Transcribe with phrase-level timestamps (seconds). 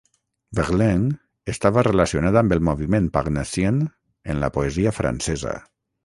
[0.59, 1.09] Verlaine
[1.51, 3.77] estava relacionada amb el moviment Parnassien
[4.35, 5.53] en la poesia francesa.